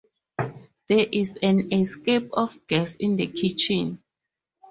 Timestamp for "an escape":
1.43-2.29